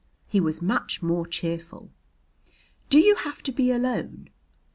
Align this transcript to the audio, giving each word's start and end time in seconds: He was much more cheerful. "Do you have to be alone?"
He 0.25 0.39
was 0.41 0.63
much 0.63 1.03
more 1.03 1.27
cheerful. 1.27 1.91
"Do 2.89 2.99
you 2.99 3.17
have 3.17 3.43
to 3.43 3.51
be 3.51 3.69
alone?" 3.69 4.29